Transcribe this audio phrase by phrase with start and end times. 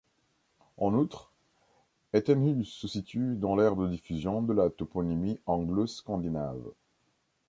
[0.77, 1.31] En outre,
[2.11, 6.71] Étainhus se situe dans l'aire de diffusion de la toponymie anglo-scandinave.